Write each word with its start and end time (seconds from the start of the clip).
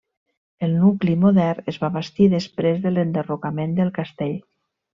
El 0.67 0.71
nucli 0.83 1.13
modern 1.25 1.69
es 1.73 1.77
va 1.83 1.91
bastir 1.99 2.31
després 2.33 2.81
de 2.87 2.93
l'enderrocament 2.97 3.77
del 3.83 3.93
castell. 4.01 4.35